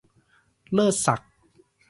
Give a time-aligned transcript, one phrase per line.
[0.73, 1.31] เลิศศักดิ์